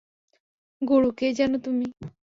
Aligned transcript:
গুরু 0.81 1.09
কে 1.17 1.27
জানো 1.37 1.57
তুমি? 1.65 1.87